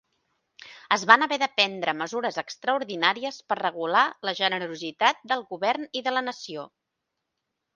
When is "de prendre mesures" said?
1.41-2.39